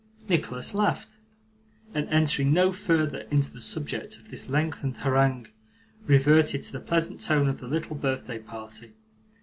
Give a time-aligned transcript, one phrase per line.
[0.27, 1.19] Nicholas laughed,
[1.93, 5.45] and entering no further into the subject of this lengthened harangue,
[6.07, 8.93] reverted to the pleasant tone of the little birthday party.